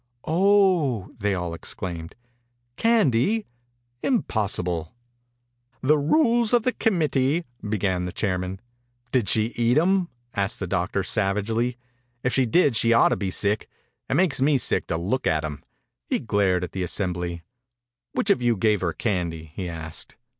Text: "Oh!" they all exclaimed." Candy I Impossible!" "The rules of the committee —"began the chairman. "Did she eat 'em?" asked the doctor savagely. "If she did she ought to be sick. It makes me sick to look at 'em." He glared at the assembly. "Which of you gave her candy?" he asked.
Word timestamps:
"Oh!" 0.25 1.13
they 1.19 1.35
all 1.35 1.53
exclaimed." 1.53 2.15
Candy 2.75 3.41
I 4.03 4.07
Impossible!" 4.07 4.95
"The 5.83 5.99
rules 5.99 6.53
of 6.53 6.63
the 6.63 6.71
committee 6.71 7.45
—"began 7.69 8.01
the 8.05 8.11
chairman. 8.11 8.59
"Did 9.11 9.29
she 9.29 9.53
eat 9.55 9.77
'em?" 9.77 10.07
asked 10.33 10.59
the 10.59 10.65
doctor 10.65 11.03
savagely. 11.03 11.77
"If 12.23 12.33
she 12.33 12.47
did 12.47 12.75
she 12.75 12.93
ought 12.93 13.09
to 13.09 13.15
be 13.15 13.29
sick. 13.29 13.69
It 14.09 14.15
makes 14.15 14.41
me 14.41 14.57
sick 14.57 14.87
to 14.87 14.97
look 14.97 15.27
at 15.27 15.45
'em." 15.45 15.63
He 16.09 16.17
glared 16.17 16.63
at 16.63 16.71
the 16.71 16.81
assembly. 16.81 17.43
"Which 18.13 18.31
of 18.31 18.41
you 18.41 18.57
gave 18.57 18.81
her 18.81 18.93
candy?" 18.93 19.51
he 19.53 19.69
asked. 19.69 20.17